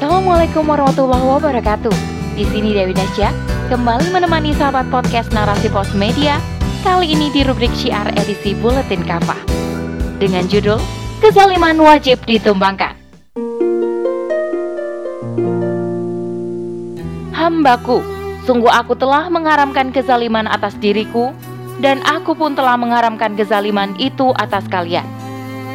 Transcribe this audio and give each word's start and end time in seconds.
Assalamualaikum 0.00 0.64
warahmatullahi 0.64 1.28
wabarakatuh. 1.28 1.92
Di 2.32 2.48
sini 2.48 2.72
Dewi 2.72 2.96
Nasya 2.96 3.36
kembali 3.68 4.08
menemani 4.08 4.56
sahabat 4.56 4.88
podcast 4.88 5.28
Narasi 5.28 5.68
Pos 5.68 5.92
Media. 5.92 6.40
Kali 6.80 7.12
ini 7.12 7.28
di 7.28 7.44
rubrik 7.44 7.68
syiar 7.76 8.08
edisi 8.16 8.56
Buletin 8.56 9.04
Kafa 9.04 9.36
dengan 10.16 10.48
judul 10.48 10.80
Kezaliman 11.20 11.76
Wajib 11.84 12.16
Ditumbangkan. 12.24 12.96
Hambaku, 17.36 18.00
sungguh 18.48 18.72
aku 18.72 18.96
telah 18.96 19.28
mengharamkan 19.28 19.92
kezaliman 19.92 20.48
atas 20.48 20.80
diriku 20.80 21.36
dan 21.84 22.00
aku 22.08 22.32
pun 22.32 22.56
telah 22.56 22.80
mengharamkan 22.80 23.36
kezaliman 23.36 23.92
itu 24.00 24.32
atas 24.40 24.64
kalian. 24.72 25.04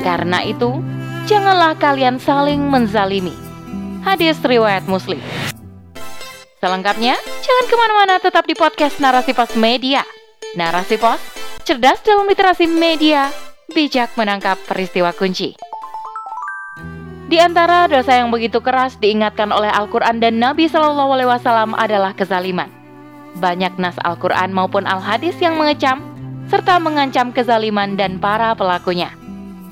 Karena 0.01 0.41
itu, 0.41 0.81
janganlah 1.29 1.77
kalian 1.77 2.17
saling 2.17 2.65
menzalimi. 2.73 3.44
Hadis 4.05 4.37
riwayat 4.37 4.85
Muslim. 4.85 5.17
Selengkapnya, 6.61 7.17
jangan 7.17 7.65
ke 7.65 7.73
mana-mana 7.73 8.21
tetap 8.21 8.45
di 8.45 8.53
podcast 8.53 9.01
Narasi 9.01 9.33
Pos 9.33 9.57
Media. 9.57 10.05
Narasi 10.53 11.01
Pos, 11.01 11.17
cerdas 11.65 12.05
dalam 12.05 12.29
literasi 12.29 12.69
media, 12.69 13.33
bijak 13.73 14.13
menangkap 14.13 14.61
peristiwa 14.69 15.09
kunci. 15.09 15.57
Di 17.25 17.41
antara 17.41 17.89
dosa 17.89 18.21
yang 18.21 18.29
begitu 18.29 18.61
keras 18.61 18.93
diingatkan 19.01 19.49
oleh 19.49 19.73
Al-Quran 19.73 20.21
dan 20.21 20.37
Nabi 20.37 20.69
Shallallahu 20.69 21.17
Alaihi 21.17 21.29
Wasallam 21.33 21.73
adalah 21.73 22.13
kezaliman. 22.13 22.69
Banyak 23.41 23.81
nas 23.81 23.97
Al-Quran 24.05 24.53
maupun 24.53 24.85
Al-Hadis 24.85 25.33
yang 25.41 25.57
mengecam 25.57 26.05
serta 26.53 26.77
mengancam 26.77 27.33
kezaliman 27.33 27.97
dan 27.97 28.21
para 28.21 28.53
pelakunya. 28.53 29.09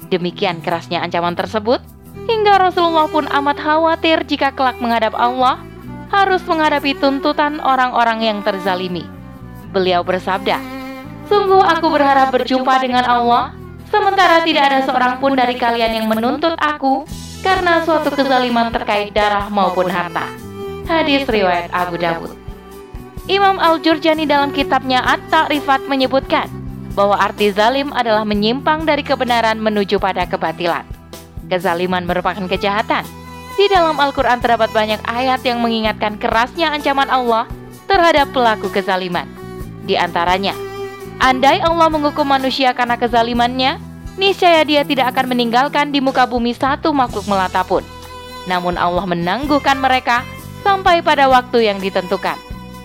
Demikian 0.09 0.65
kerasnya 0.65 1.05
ancaman 1.05 1.37
tersebut, 1.37 1.92
hingga 2.27 2.59
Rasulullah 2.69 3.07
pun 3.07 3.25
amat 3.27 3.57
khawatir 3.59 4.23
jika 4.27 4.51
kelak 4.55 4.79
menghadap 4.79 5.15
Allah 5.15 5.59
harus 6.13 6.45
menghadapi 6.45 6.93
tuntutan 6.97 7.57
orang-orang 7.59 8.21
yang 8.21 8.37
terzalimi. 8.45 9.03
Beliau 9.73 10.05
bersabda, 10.05 10.61
Sungguh 11.25 11.63
aku 11.63 11.89
berharap 11.89 12.29
berjumpa 12.29 12.83
dengan 12.83 13.07
Allah, 13.07 13.55
sementara 13.89 14.45
tidak 14.45 14.63
ada 14.69 14.79
seorang 14.85 15.13
pun 15.17 15.33
dari 15.33 15.57
kalian 15.57 16.03
yang 16.03 16.07
menuntut 16.11 16.53
aku 16.59 17.07
karena 17.41 17.81
suatu 17.81 18.13
kezaliman 18.13 18.69
terkait 18.69 19.11
darah 19.15 19.49
maupun 19.49 19.89
harta. 19.89 20.29
Hadis 20.85 21.25
riwayat 21.25 21.71
Abu 21.73 21.97
Dawud. 21.97 22.31
Imam 23.31 23.55
Al-Jurjani 23.55 24.27
dalam 24.27 24.51
kitabnya 24.51 24.99
At-Ta'rifat 24.99 25.87
menyebutkan 25.87 26.51
bahwa 26.93 27.15
arti 27.15 27.49
zalim 27.55 27.89
adalah 27.95 28.27
menyimpang 28.27 28.83
dari 28.83 29.01
kebenaran 29.01 29.57
menuju 29.63 29.95
pada 29.97 30.27
kebatilan. 30.27 30.92
Kezaliman 31.51 32.07
merupakan 32.07 32.43
kejahatan. 32.47 33.03
Di 33.53 33.69
dalam 33.69 33.99
Al-Quran 34.01 34.41
terdapat 34.41 34.73
banyak 34.73 35.01
ayat 35.05 35.45
yang 35.45 35.61
mengingatkan 35.61 36.17
kerasnya 36.17 36.73
ancaman 36.73 37.05
Allah 37.07 37.45
terhadap 37.85 38.33
pelaku 38.33 38.73
kezaliman. 38.73 39.29
Di 39.85 39.93
antaranya, 39.93 40.57
andai 41.21 41.61
Allah 41.61 41.91
menghukum 41.91 42.25
manusia 42.25 42.73
karena 42.73 42.97
kezalimannya, 42.97 43.77
niscaya 44.17 44.65
dia 44.65 44.81
tidak 44.81 45.13
akan 45.13 45.37
meninggalkan 45.37 45.93
di 45.93 46.01
muka 46.01 46.25
bumi 46.25 46.57
satu 46.57 46.89
makhluk 46.95 47.29
melata 47.29 47.61
pun. 47.61 47.85
Namun 48.49 48.73
Allah 48.73 49.05
menangguhkan 49.05 49.77
mereka 49.77 50.25
sampai 50.65 51.05
pada 51.05 51.29
waktu 51.29 51.69
yang 51.69 51.77
ditentukan. 51.77 52.35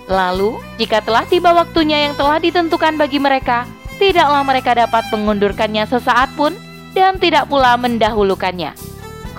Lalu, 0.09 0.57
jika 0.77 1.01
telah 1.01 1.25
tiba 1.25 1.53
waktunya 1.53 2.09
yang 2.09 2.13
telah 2.13 2.37
ditentukan 2.41 2.97
bagi 2.97 3.17
mereka, 3.21 3.65
tidaklah 3.97 4.41
mereka 4.41 4.73
dapat 4.73 5.05
mengundurkannya 5.13 5.85
sesaat 5.85 6.33
pun 6.33 6.53
dan 6.99 7.15
tidak 7.15 7.47
pula 7.47 7.79
mendahulukannya. 7.79 8.75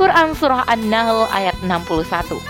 Quran 0.00 0.32
Surah 0.32 0.64
An-Nahl 0.64 1.28
ayat 1.28 1.52
61 1.60 2.40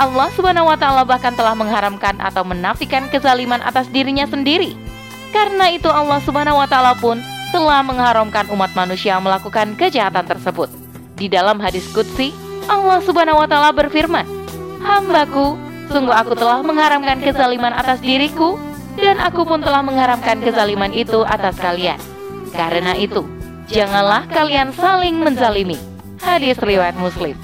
Allah 0.00 0.32
Subhanahu 0.32 0.72
wa 0.72 0.80
taala 0.80 1.04
bahkan 1.04 1.36
telah 1.36 1.52
mengharamkan 1.52 2.16
atau 2.24 2.40
menafikan 2.40 3.04
kezaliman 3.12 3.60
atas 3.60 3.92
dirinya 3.92 4.24
sendiri. 4.24 4.72
Karena 5.28 5.68
itu 5.68 5.92
Allah 5.92 6.24
Subhanahu 6.24 6.56
wa 6.56 6.64
taala 6.64 6.96
pun 6.96 7.20
telah 7.52 7.84
mengharamkan 7.84 8.48
umat 8.48 8.72
manusia 8.72 9.20
melakukan 9.20 9.76
kejahatan 9.76 10.24
tersebut. 10.24 10.72
Di 11.20 11.28
dalam 11.28 11.60
hadis 11.60 11.84
Qudsi, 11.92 12.32
Allah 12.64 13.04
Subhanahu 13.04 13.44
wa 13.44 13.48
taala 13.50 13.76
berfirman, 13.76 14.24
"Hambaku, 14.80 15.60
sungguh 15.92 16.16
aku 16.16 16.32
telah 16.32 16.64
mengharamkan 16.64 17.20
kezaliman 17.20 17.76
atas 17.76 18.00
diriku 18.00 18.56
dan 18.96 19.20
aku 19.20 19.44
pun 19.44 19.60
telah 19.60 19.84
mengharamkan 19.84 20.40
kezaliman 20.40 20.96
itu 20.96 21.28
atas 21.28 21.60
kalian. 21.60 22.00
Karena 22.56 22.96
itu, 22.96 23.26
janganlah 23.70 24.26
kalian 24.28 24.74
saling 24.74 25.16
menzalimi." 25.22 25.78
Hadis 26.20 26.60
riwayat 26.60 26.98
Muslim. 27.00 27.38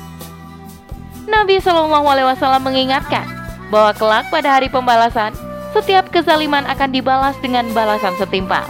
Nabi 1.27 1.59
Shallallahu 1.59 2.07
alaihi 2.07 2.29
wasallam 2.29 2.63
mengingatkan 2.69 3.27
bahwa 3.73 3.91
kelak 3.97 4.27
pada 4.31 4.61
hari 4.61 4.71
pembalasan, 4.71 5.35
setiap 5.75 6.09
kezaliman 6.15 6.63
akan 6.71 6.91
dibalas 6.95 7.35
dengan 7.43 7.67
balasan 7.75 8.15
setimpal. 8.21 8.63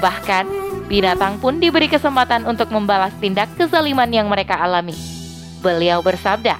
Bahkan, 0.00 0.48
binatang 0.88 1.38
pun 1.38 1.60
diberi 1.60 1.86
kesempatan 1.86 2.48
untuk 2.48 2.72
membalas 2.72 3.12
tindak 3.20 3.52
kezaliman 3.60 4.08
yang 4.08 4.26
mereka 4.26 4.56
alami. 4.56 4.96
Beliau 5.60 6.02
bersabda, 6.02 6.58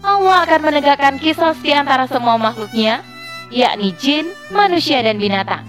Allah 0.00 0.48
akan 0.48 0.60
menegakkan 0.64 1.20
kisos 1.20 1.60
di 1.60 1.76
antara 1.76 2.08
semua 2.08 2.40
makhluknya, 2.40 3.04
yakni 3.52 3.92
jin, 4.00 4.32
manusia, 4.48 5.04
dan 5.04 5.20
binatang. 5.20 5.66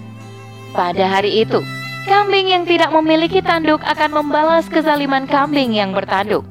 Pada 0.72 1.03
hari 1.03 1.44
itu, 1.44 1.59
kambing 2.06 2.50
yang 2.50 2.63
tidak 2.66 2.89
memiliki 2.89 3.44
tanduk 3.44 3.81
akan 3.85 4.12
membalas 4.22 4.66
kezaliman 4.67 5.29
kambing 5.29 5.75
yang 5.75 5.94
bertanduk. 5.94 6.45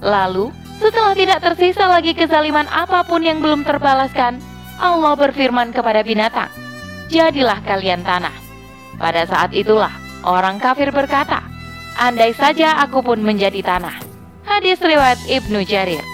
Lalu, 0.00 0.52
setelah 0.76 1.16
tidak 1.16 1.40
tersisa 1.40 1.88
lagi 1.88 2.12
kezaliman 2.12 2.68
apa 2.68 3.04
pun 3.08 3.24
yang 3.24 3.40
belum 3.40 3.64
terbalaskan, 3.64 4.40
Allah 4.76 5.16
berfirman 5.16 5.72
kepada 5.72 6.04
binatang, 6.04 6.52
"Jadilah 7.08 7.64
kalian 7.64 8.04
tanah." 8.04 8.34
Pada 9.00 9.24
saat 9.24 9.52
itulah 9.56 9.92
orang 10.24 10.60
kafir 10.60 10.92
berkata, 10.92 11.40
"Andai 11.96 12.36
saja 12.36 12.76
aku 12.84 13.00
pun 13.00 13.20
menjadi 13.24 13.64
tanah." 13.64 13.96
Hadis 14.44 14.80
riwayat 14.80 15.20
Ibnu 15.26 15.64
Jarir. 15.64 16.04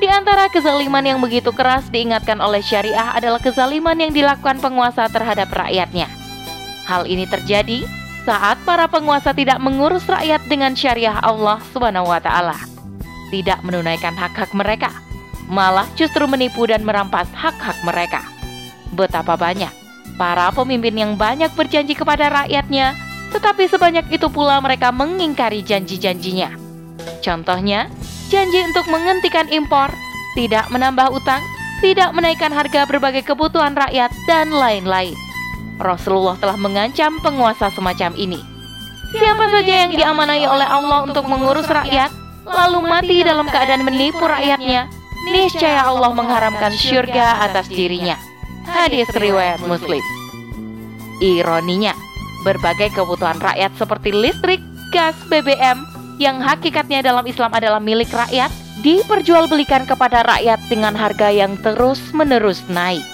Di 0.00 0.08
antara 0.08 0.48
kezaliman 0.48 1.04
yang 1.04 1.20
begitu 1.20 1.52
keras 1.52 1.92
diingatkan 1.92 2.40
oleh 2.40 2.64
syariah 2.64 3.12
adalah 3.12 3.36
kezaliman 3.36 3.96
yang 4.00 4.12
dilakukan 4.16 4.56
penguasa 4.60 5.08
terhadap 5.12 5.52
rakyatnya. 5.52 6.19
Hal 6.90 7.06
ini 7.06 7.22
terjadi 7.30 7.86
saat 8.26 8.58
para 8.66 8.90
penguasa 8.90 9.30
tidak 9.30 9.62
mengurus 9.62 10.02
rakyat 10.10 10.42
dengan 10.50 10.74
syariah 10.74 11.22
Allah 11.22 11.62
taala 12.18 12.58
tidak 13.30 13.62
menunaikan 13.62 14.12
hak-hak 14.18 14.50
mereka, 14.52 14.90
malah 15.46 15.86
justru 15.94 16.26
menipu 16.26 16.66
dan 16.66 16.82
merampas 16.82 17.30
hak-hak 17.30 17.78
mereka. 17.86 18.26
Betapa 18.92 19.38
banyak 19.38 19.70
para 20.18 20.50
pemimpin 20.50 20.98
yang 20.98 21.12
banyak 21.14 21.48
berjanji 21.54 21.94
kepada 21.94 22.28
rakyatnya, 22.28 22.98
tetapi 23.30 23.70
sebanyak 23.70 24.10
itu 24.10 24.26
pula 24.28 24.58
mereka 24.58 24.90
mengingkari 24.90 25.62
janji-janjinya. 25.62 26.58
Contohnya, 27.24 27.86
janji 28.28 28.60
untuk 28.66 28.90
menghentikan 28.90 29.46
impor, 29.48 29.94
tidak 30.34 30.66
menambah 30.68 31.14
utang, 31.14 31.40
tidak 31.80 32.10
menaikkan 32.12 32.52
harga 32.52 32.84
berbagai 32.84 33.24
kebutuhan 33.24 33.72
rakyat, 33.78 34.10
dan 34.28 34.52
lain-lain. 34.52 35.29
Rasulullah 35.80 36.36
telah 36.36 36.60
mengancam 36.60 37.16
penguasa 37.24 37.72
semacam 37.72 38.12
ini. 38.14 38.40
Siapa 39.10 39.50
saja 39.50 39.74
yang 39.88 39.92
diamanai 39.96 40.46
oleh 40.46 40.68
Allah 40.68 41.02
untuk 41.02 41.26
mengurus 41.26 41.66
rakyat, 41.66 42.14
lalu 42.46 42.78
mati 42.86 43.26
dalam 43.26 43.48
keadaan 43.50 43.82
menipu 43.82 44.22
rakyatnya, 44.22 44.86
niscaya 45.34 45.88
Allah 45.88 46.14
mengharamkan 46.14 46.70
syurga 46.78 47.42
atas 47.42 47.66
dirinya. 47.66 48.14
Hadis 48.70 49.10
riwayat 49.10 49.64
Muslim. 49.66 50.04
Ironinya, 51.18 51.96
berbagai 52.46 52.94
kebutuhan 52.94 53.42
rakyat 53.42 53.74
seperti 53.74 54.14
listrik, 54.14 54.62
gas, 54.94 55.18
BBM 55.26 55.82
yang 56.20 56.38
hakikatnya 56.38 57.02
dalam 57.02 57.24
Islam 57.26 57.50
adalah 57.50 57.82
milik 57.82 58.12
rakyat 58.12 58.52
diperjualbelikan 58.80 59.84
kepada 59.84 60.24
rakyat 60.24 60.60
dengan 60.72 60.96
harga 60.96 61.28
yang 61.28 61.56
terus-menerus 61.60 62.64
naik. 62.68 63.04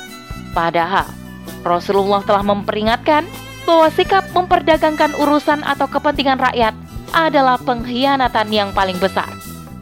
Padahal 0.55 1.26
Rasulullah 1.67 2.23
telah 2.23 2.47
memperingatkan 2.47 3.27
bahwa 3.67 3.91
sikap 3.91 4.25
memperdagangkan 4.31 5.19
urusan 5.19 5.67
atau 5.67 5.91
kepentingan 5.91 6.39
rakyat 6.39 6.73
adalah 7.11 7.59
pengkhianatan 7.59 8.49
yang 8.55 8.71
paling 8.71 8.97
besar. 9.03 9.29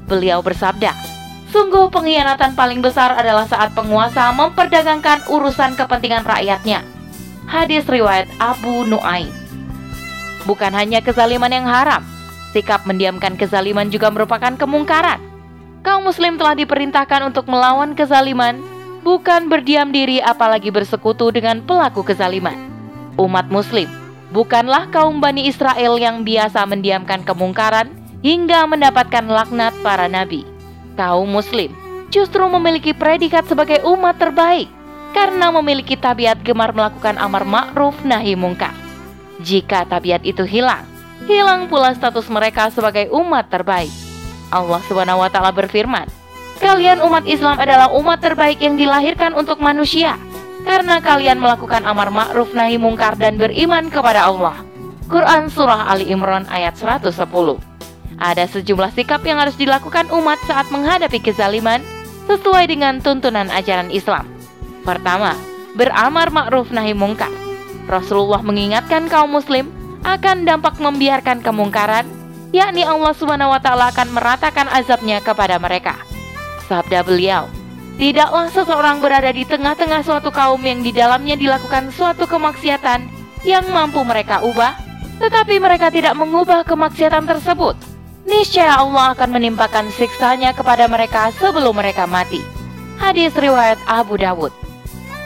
Beliau 0.08 0.40
bersabda, 0.40 0.96
Sungguh 1.54 1.86
pengkhianatan 1.86 2.58
paling 2.58 2.82
besar 2.82 3.14
adalah 3.14 3.46
saat 3.46 3.70
penguasa 3.78 4.34
memperdagangkan 4.34 5.30
urusan 5.30 5.78
kepentingan 5.78 6.26
rakyatnya. 6.26 6.82
Hadis 7.46 7.86
riwayat 7.86 8.26
Abu 8.42 8.82
Nuaim. 8.90 9.30
Bukan 10.50 10.74
hanya 10.74 10.98
kezaliman 10.98 11.54
yang 11.54 11.70
haram, 11.70 12.02
sikap 12.50 12.82
mendiamkan 12.90 13.38
kezaliman 13.38 13.86
juga 13.86 14.10
merupakan 14.10 14.50
kemungkaran. 14.58 15.22
Kaum 15.86 16.02
muslim 16.02 16.42
telah 16.42 16.58
diperintahkan 16.58 17.30
untuk 17.30 17.46
melawan 17.46 17.94
kezaliman, 17.94 18.58
bukan 19.04 19.52
berdiam 19.52 19.92
diri 19.92 20.18
apalagi 20.24 20.72
bersekutu 20.72 21.28
dengan 21.28 21.60
pelaku 21.60 22.00
kezaliman. 22.00 22.56
Umat 23.20 23.52
muslim 23.52 23.86
bukanlah 24.32 24.88
kaum 24.90 25.20
Bani 25.20 25.46
Israel 25.46 26.00
yang 26.00 26.24
biasa 26.24 26.64
mendiamkan 26.66 27.22
kemungkaran 27.22 27.92
hingga 28.24 28.64
mendapatkan 28.64 29.28
laknat 29.28 29.76
para 29.84 30.08
nabi. 30.08 30.42
Kaum 30.96 31.28
muslim 31.28 31.70
justru 32.08 32.42
memiliki 32.48 32.96
predikat 32.96 33.44
sebagai 33.44 33.84
umat 33.84 34.16
terbaik 34.16 34.66
karena 35.12 35.52
memiliki 35.54 35.94
tabiat 35.94 36.42
gemar 36.42 36.74
melakukan 36.74 37.20
amar 37.20 37.44
ma'ruf 37.46 37.94
nahi 38.02 38.34
mungkar. 38.34 38.74
Jika 39.44 39.86
tabiat 39.86 40.24
itu 40.24 40.42
hilang, 40.42 40.88
hilang 41.28 41.68
pula 41.68 41.92
status 41.94 42.26
mereka 42.32 42.72
sebagai 42.72 43.12
umat 43.12 43.46
terbaik. 43.52 43.92
Allah 44.50 44.80
Subhanahu 44.86 45.22
wa 45.22 45.30
taala 45.30 45.50
berfirman, 45.50 46.06
"Kalian 46.62 47.02
umat 47.02 47.24
Islam 47.24 47.58
adalah 47.58 47.90
umat 47.94 48.22
terbaik 48.22 48.62
yang 48.62 48.78
dilahirkan 48.78 49.34
untuk 49.34 49.58
manusia 49.58 50.18
karena 50.64 51.02
kalian 51.02 51.38
melakukan 51.42 51.84
amar 51.84 52.08
ma'ruf 52.08 52.54
nahi 52.56 52.78
mungkar 52.78 53.18
dan 53.18 53.38
beriman 53.40 53.88
kepada 53.90 54.26
Allah." 54.28 54.74
Quran 55.04 55.52
Surah 55.52 55.92
Ali 55.92 56.08
Imran 56.08 56.48
ayat 56.48 56.80
110 56.80 57.12
Ada 58.16 58.48
sejumlah 58.48 58.94
sikap 58.96 59.20
yang 59.26 59.42
harus 59.42 59.58
dilakukan 59.58 60.08
umat 60.08 60.40
saat 60.48 60.70
menghadapi 60.72 61.20
kezaliman 61.20 61.84
sesuai 62.24 62.70
dengan 62.72 63.02
tuntunan 63.04 63.52
ajaran 63.52 63.92
Islam. 63.92 64.24
Pertama, 64.86 65.36
beramar 65.76 66.32
ma'ruf 66.32 66.72
nahi 66.72 66.96
mungkar. 66.96 67.32
Rasulullah 67.84 68.40
mengingatkan 68.40 69.12
kaum 69.12 69.28
muslim 69.28 69.68
akan 70.04 70.48
dampak 70.48 70.80
membiarkan 70.80 71.44
kemungkaran, 71.44 72.08
yakni 72.52 72.84
Allah 72.84 73.12
Subhanahu 73.12 73.52
wa 73.52 73.60
taala 73.60 73.92
akan 73.92 74.08
meratakan 74.12 74.68
azabnya 74.72 75.20
kepada 75.20 75.60
mereka. 75.60 75.96
Sabda 76.66 77.04
beliau, 77.04 77.46
Tidaklah 77.94 78.50
seseorang 78.50 78.98
berada 78.98 79.30
di 79.30 79.46
tengah-tengah 79.46 80.02
suatu 80.02 80.34
kaum 80.34 80.58
yang 80.66 80.82
di 80.82 80.90
dalamnya 80.90 81.38
dilakukan 81.38 81.94
suatu 81.94 82.26
kemaksiatan 82.26 83.06
yang 83.46 83.62
mampu 83.70 84.02
mereka 84.02 84.42
ubah, 84.42 84.74
tetapi 85.22 85.62
mereka 85.62 85.94
tidak 85.94 86.18
mengubah 86.18 86.66
kemaksiatan 86.66 87.22
tersebut 87.22 87.78
niscaya 88.24 88.80
Allah 88.80 89.12
akan 89.14 89.30
menimpakan 89.36 89.92
siksanya 89.92 90.56
kepada 90.56 90.88
mereka 90.88 91.30
sebelum 91.36 91.76
mereka 91.76 92.08
mati. 92.08 92.40
Hadis 92.98 93.36
riwayat 93.36 93.76
Abu 93.84 94.16
Dawud. 94.16 94.50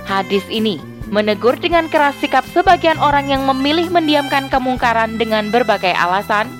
Hadis 0.05 0.44
ini 0.50 0.82
menegur 1.08 1.56
dengan 1.56 1.88
keras 1.88 2.19
sikap 2.20 2.44
sebagian 2.52 3.00
orang 3.00 3.32
yang 3.32 3.49
memilih 3.49 3.88
mendiamkan 3.88 4.52
kemungkaran 4.52 5.17
dengan 5.17 5.49
berbagai 5.49 5.94
alasan, 5.94 6.50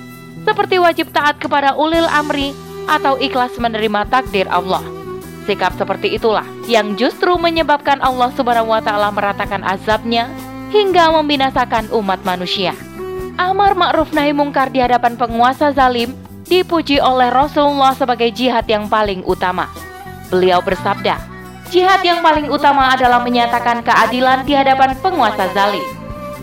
seperti 0.47 0.81
wajib 0.81 1.13
taat 1.13 1.37
kepada 1.37 1.77
ulil 1.77 2.07
amri 2.09 2.55
atau 2.89 3.21
ikhlas 3.21 3.53
menerima 3.61 4.09
takdir 4.09 4.49
Allah. 4.49 4.81
Sikap 5.45 5.77
seperti 5.77 6.17
itulah 6.17 6.45
yang 6.65 6.97
justru 6.97 7.33
menyebabkan 7.37 8.01
Allah 8.01 8.33
Subhanahu 8.33 8.73
wa 8.73 8.81
taala 8.81 9.13
meratakan 9.13 9.61
azabnya 9.61 10.29
hingga 10.73 11.13
membinasakan 11.13 11.89
umat 11.93 12.21
manusia. 12.25 12.73
Amar 13.39 13.73
ma'ruf 13.77 14.11
nahi 14.13 14.33
mungkar 14.33 14.69
di 14.69 14.83
hadapan 14.83 15.15
penguasa 15.15 15.71
zalim 15.73 16.13
dipuji 16.45 16.97
oleh 16.99 17.29
Rasulullah 17.29 17.93
sebagai 17.93 18.29
jihad 18.33 18.65
yang 18.65 18.89
paling 18.89 19.21
utama. 19.25 19.69
Beliau 20.29 20.61
bersabda, 20.61 21.17
jihad 21.73 22.01
yang 22.05 22.21
paling 22.21 22.49
utama 22.49 22.93
adalah 22.93 23.21
menyatakan 23.21 23.81
keadilan 23.81 24.45
di 24.45 24.53
hadapan 24.53 24.93
penguasa 25.01 25.49
zalim. 25.53 25.85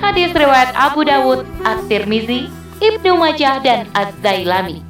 Hadis 0.03 0.35
riwayat 0.35 0.75
Abu 0.75 1.07
Dawud, 1.07 1.47
At-Tirmizi, 1.63 2.51
Ibnu 2.83 3.17
Majah 3.17 3.63
dan 3.65 3.89
Az-Zailami. 3.97 4.85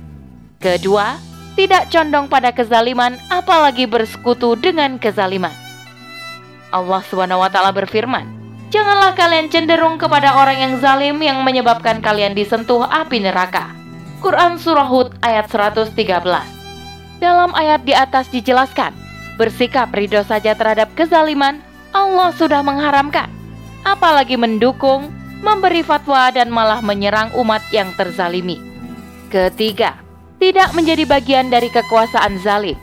Kedua, 0.58 1.14
tidak 1.56 1.88
condong 1.88 2.28
pada 2.28 2.52
kezaliman 2.52 3.16
apalagi 3.32 3.88
bersekutu 3.88 4.54
dengan 4.60 5.00
kezaliman. 5.00 5.52
Allah 6.70 7.00
SWT 7.00 7.56
berfirman, 7.72 8.36
Janganlah 8.68 9.16
kalian 9.16 9.48
cenderung 9.48 9.96
kepada 9.96 10.36
orang 10.36 10.58
yang 10.60 10.74
zalim 10.82 11.16
yang 11.22 11.40
menyebabkan 11.46 12.04
kalian 12.04 12.36
disentuh 12.36 12.84
api 12.84 13.24
neraka. 13.24 13.72
Quran 14.20 14.60
Surah 14.60 14.84
Hud 14.84 15.16
ayat 15.24 15.48
113. 15.48 15.96
Dalam 17.22 17.54
ayat 17.56 17.86
di 17.88 17.96
atas 17.96 18.28
dijelaskan, 18.28 18.92
bersikap 19.40 19.94
ridho 19.96 20.20
saja 20.26 20.52
terhadap 20.52 20.92
kezaliman, 20.92 21.62
Allah 21.94 22.34
sudah 22.36 22.60
mengharamkan. 22.60 23.32
Apalagi 23.86 24.34
mendukung, 24.34 25.08
memberi 25.40 25.80
fatwa 25.86 26.28
dan 26.34 26.50
malah 26.50 26.82
menyerang 26.82 27.32
umat 27.38 27.62
yang 27.70 27.94
terzalimi. 27.94 28.58
Ketiga, 29.30 30.05
tidak 30.36 30.72
menjadi 30.76 31.04
bagian 31.08 31.48
dari 31.48 31.72
kekuasaan 31.72 32.40
zalim. 32.40 32.76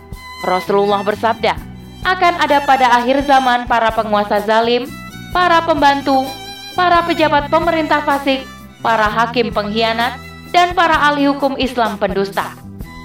Rasulullah 0.44 1.02
bersabda, 1.06 1.56
akan 2.04 2.34
ada 2.44 2.68
pada 2.68 3.00
akhir 3.00 3.24
zaman 3.24 3.66
para 3.70 3.94
penguasa 3.96 4.44
zalim, 4.44 4.90
para 5.32 5.64
pembantu, 5.64 6.28
para 6.76 7.06
pejabat 7.08 7.48
pemerintah 7.48 8.04
fasik, 8.04 8.44
para 8.84 9.08
hakim 9.08 9.56
pengkhianat, 9.56 10.20
dan 10.52 10.76
para 10.76 11.10
ahli 11.10 11.32
hukum 11.32 11.56
Islam 11.56 11.96
pendusta. 11.96 12.54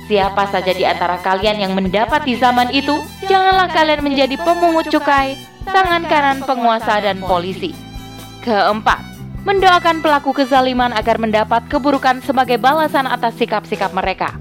Siapa 0.09 0.49
saja 0.49 0.73
di 0.73 0.89
antara 0.89 1.21
kalian 1.21 1.61
yang 1.63 1.73
mendapati 1.77 2.35
zaman 2.41 2.73
itu, 2.73 2.97
janganlah 3.29 3.69
kalian 3.71 4.01
menjadi 4.03 4.41
pemungut 4.41 4.89
cukai, 4.89 5.37
tangan 5.69 6.09
kanan 6.09 6.41
penguasa 6.43 6.99
dan 7.05 7.21
polisi. 7.21 7.77
Keempat, 8.41 9.05
mendoakan 9.47 10.03
pelaku 10.03 10.35
kezaliman 10.35 10.91
agar 10.95 11.21
mendapat 11.21 11.67
keburukan 11.71 12.23
sebagai 12.25 12.59
balasan 12.59 13.07
atas 13.07 13.39
sikap-sikap 13.39 13.95
mereka. 13.95 14.35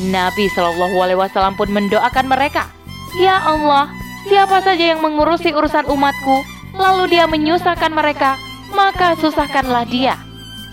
Nabi 0.00 0.48
Shallallahu 0.56 0.96
Alaihi 0.96 1.20
Wasallam 1.20 1.60
pun 1.60 1.68
mendoakan 1.68 2.24
mereka, 2.24 2.68
Ya 3.20 3.42
Allah, 3.42 3.92
siapa 4.24 4.64
saja 4.64 4.96
yang 4.96 5.04
mengurusi 5.04 5.52
urusan 5.52 5.84
umatku, 5.90 6.36
lalu 6.78 7.12
dia 7.12 7.28
menyusahkan 7.28 7.92
mereka, 7.92 8.40
maka 8.72 9.18
susahkanlah 9.18 9.84
dia. 9.90 10.16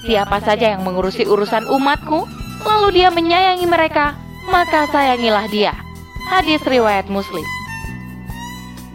Siapa 0.05 0.39
saja 0.39 0.77
yang 0.77 0.85
mengurusi 0.85 1.25
urusan 1.25 1.67
umatku, 1.67 2.23
lalu 2.63 3.01
dia 3.01 3.09
menyayangi 3.11 3.67
mereka, 3.67 4.15
maka 4.47 4.87
sayangilah 4.93 5.49
dia. 5.51 5.73
Hadis 6.29 6.63
riwayat 6.63 7.09
Muslim. 7.11 7.43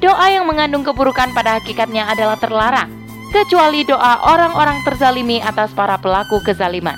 Doa 0.01 0.33
yang 0.33 0.49
mengandung 0.49 0.83
keburukan 0.83 1.31
pada 1.35 1.61
hakikatnya 1.61 2.09
adalah 2.09 2.39
terlarang, 2.39 2.91
kecuali 3.33 3.83
doa 3.89 4.21
orang-orang 4.29 4.85
terzalimi 4.85 5.41
atas 5.41 5.73
para 5.73 5.97
pelaku 5.97 6.45
kezaliman. 6.45 6.95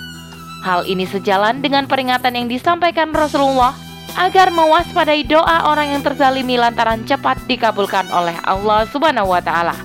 Hal 0.67 0.83
ini 0.85 1.07
sejalan 1.07 1.63
dengan 1.63 1.87
peringatan 1.87 2.35
yang 2.35 2.47
disampaikan 2.51 3.15
Rasulullah 3.15 3.73
agar 4.19 4.51
mewaspadai 4.51 5.23
doa 5.27 5.71
orang 5.71 5.95
yang 5.95 6.03
terzalimi 6.03 6.59
lantaran 6.59 7.07
cepat 7.07 7.39
dikabulkan 7.47 8.11
oleh 8.11 8.35
Allah 8.43 8.83
Subhanahu 8.91 9.31
wa 9.31 9.39
taala. 9.39 9.79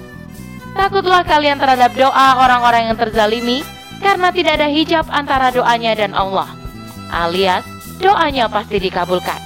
Takutlah 0.74 1.22
kalian 1.26 1.62
terhadap 1.62 1.94
doa 1.94 2.42
orang-orang 2.42 2.90
yang 2.90 2.98
terzalimi 2.98 3.62
karena 4.02 4.34
tidak 4.34 4.58
ada 4.58 4.68
hijab 4.72 5.06
antara 5.14 5.54
doanya 5.54 5.94
dan 5.94 6.18
Allah. 6.18 6.50
Alias, 7.10 7.66
doanya 8.02 8.50
pasti 8.50 8.82
dikabulkan. 8.82 9.38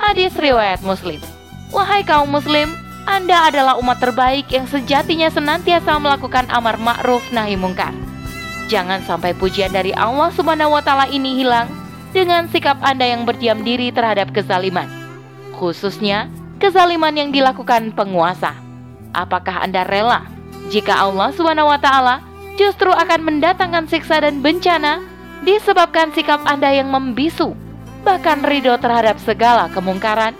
Hadis 0.00 0.32
riwayat 0.36 0.80
Muslim. 0.84 1.20
Wahai 1.70 2.02
kaum 2.02 2.26
muslim, 2.26 2.74
Anda 3.08 3.48
adalah 3.48 3.80
umat 3.80 4.00
terbaik 4.00 4.52
yang 4.52 4.68
sejatinya 4.68 5.32
senantiasa 5.32 5.96
melakukan 5.96 6.48
amar 6.52 6.76
ma'ruf 6.76 7.24
nahi 7.32 7.56
mungkar. 7.56 7.92
Jangan 8.68 9.02
sampai 9.02 9.34
pujian 9.34 9.72
dari 9.72 9.90
Allah 9.96 10.30
Subhanahu 10.30 10.76
wa 10.76 10.82
taala 10.84 11.08
ini 11.10 11.40
hilang 11.40 11.66
dengan 12.14 12.46
sikap 12.50 12.78
Anda 12.84 13.08
yang 13.08 13.26
berdiam 13.26 13.64
diri 13.66 13.90
terhadap 13.90 14.30
kezaliman. 14.30 14.86
Khususnya 15.56 16.30
kezaliman 16.62 17.16
yang 17.16 17.30
dilakukan 17.34 17.90
penguasa. 17.96 18.54
Apakah 19.10 19.66
Anda 19.66 19.82
rela 19.88 20.28
jika 20.70 21.02
Allah 21.02 21.34
Subhanahu 21.34 21.66
wa 21.66 21.80
taala 21.82 22.22
justru 22.54 22.92
akan 22.92 23.26
mendatangkan 23.26 23.90
siksa 23.90 24.22
dan 24.22 24.38
bencana 24.38 25.02
disebabkan 25.42 26.12
sikap 26.12 26.44
Anda 26.46 26.70
yang 26.70 26.92
membisu, 26.92 27.56
bahkan 28.04 28.44
ridho 28.44 28.76
terhadap 28.78 29.16
segala 29.18 29.66
kemungkaran. 29.72 30.36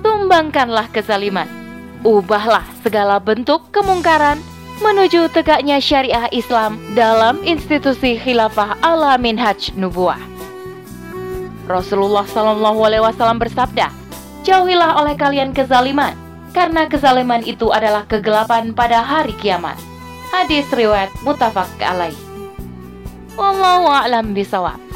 Tumbangkanlah 0.00 0.88
kezaliman, 0.94 1.50
ubahlah 2.06 2.64
segala 2.82 3.18
bentuk 3.18 3.70
kemungkaran 3.74 4.38
menuju 4.78 5.30
tegaknya 5.34 5.82
syariah 5.82 6.30
Islam 6.30 6.78
dalam 6.94 7.42
institusi 7.42 8.14
khilafah 8.18 8.78
ala 8.82 9.18
minhaj 9.18 9.74
nubuah. 9.74 10.20
Rasulullah 11.68 12.24
Wasallam 13.04 13.36
bersabda, 13.36 13.92
jauhilah 14.46 14.96
oleh 15.04 15.14
kalian 15.18 15.52
kezaliman, 15.52 16.16
karena 16.56 16.88
kezaliman 16.88 17.44
itu 17.44 17.68
adalah 17.68 18.08
kegelapan 18.08 18.72
pada 18.72 19.04
hari 19.04 19.36
kiamat. 19.36 19.76
Hadis 20.32 20.64
riwayat 20.72 21.12
mutafak 21.26 21.68
alaih. 21.82 22.16
Wallahu 23.36 23.86
bisawab. 24.32 24.87